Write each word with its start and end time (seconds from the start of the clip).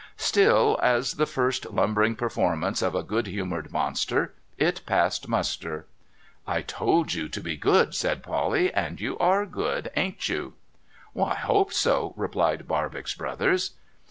Still, 0.17 0.79
as 0.81 1.13
the 1.13 1.27
first 1.27 1.69
lumbering 1.69 2.15
performance 2.15 2.81
of 2.81 2.95
a 2.95 3.03
good 3.03 3.27
humoured 3.27 3.71
monster, 3.71 4.33
it 4.57 4.81
passed 4.87 5.27
muster.' 5.27 5.85
1 6.45 6.63
told 6.63 7.13
you 7.13 7.29
to 7.29 7.39
be 7.39 7.55
good,' 7.55 7.93
said 7.93 8.23
Polly,' 8.23 8.73
and 8.73 8.99
you 8.99 9.15
are 9.19 9.45
good, 9.45 9.91
ain't 9.95 10.27
you?' 10.27 10.55
A 11.15 11.19
SUCCESSFUL 11.19 11.21
BUILDER 11.21 11.35
44, 11.35 11.37
* 11.37 11.37
I 11.37 11.45
hope 11.45 11.71
so,' 11.73 12.13
replied 12.17 12.67
Barbox 12.67 13.13
Brothers. 13.15 13.71